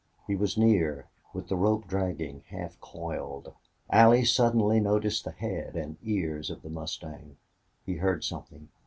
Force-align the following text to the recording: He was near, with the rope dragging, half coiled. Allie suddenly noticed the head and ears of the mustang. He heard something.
He 0.25 0.35
was 0.35 0.57
near, 0.57 1.05
with 1.31 1.47
the 1.47 1.55
rope 1.55 1.85
dragging, 1.87 2.41
half 2.47 2.79
coiled. 2.81 3.53
Allie 3.91 4.25
suddenly 4.25 4.79
noticed 4.79 5.25
the 5.25 5.31
head 5.31 5.75
and 5.75 5.97
ears 6.03 6.49
of 6.49 6.63
the 6.63 6.71
mustang. 6.71 7.37
He 7.85 7.97
heard 7.97 8.23
something. 8.23 8.69